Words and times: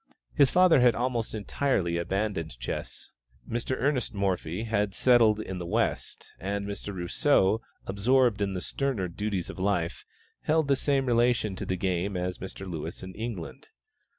His 0.33 0.49
father 0.49 0.79
had 0.81 0.95
almost 0.95 1.35
entirely 1.35 1.99
abandoned 1.99 2.57
chess; 2.57 3.11
Mr. 3.47 3.75
Ernest 3.79 4.15
Morphy 4.15 4.63
had 4.63 4.95
settled 4.95 5.39
in 5.39 5.59
"the 5.59 5.65
West," 5.67 6.33
and 6.39 6.65
Mr. 6.65 6.91
Rousseau, 6.91 7.61
absorbed 7.85 8.41
in 8.41 8.55
the 8.55 8.61
sterner 8.61 9.07
duties 9.07 9.51
of 9.51 9.59
life, 9.59 10.03
held 10.41 10.67
the 10.69 10.75
same 10.75 11.05
relation 11.05 11.55
to 11.55 11.67
the 11.67 11.77
game 11.77 12.17
as 12.17 12.39
Mr. 12.39 12.67
Lewis 12.67 13.03
in 13.03 13.13
England. 13.13 13.67